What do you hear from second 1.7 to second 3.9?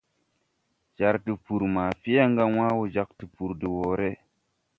ma Fianga wãã wo jāg tupuri de